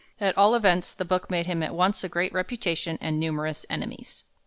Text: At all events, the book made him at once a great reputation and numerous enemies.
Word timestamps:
At 0.19 0.35
all 0.35 0.55
events, 0.55 0.95
the 0.95 1.05
book 1.05 1.29
made 1.29 1.45
him 1.45 1.61
at 1.61 1.75
once 1.75 2.03
a 2.03 2.09
great 2.09 2.33
reputation 2.33 2.97
and 2.99 3.19
numerous 3.19 3.67
enemies. 3.69 4.23